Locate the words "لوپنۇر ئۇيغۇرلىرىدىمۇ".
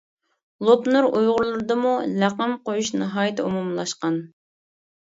0.69-1.93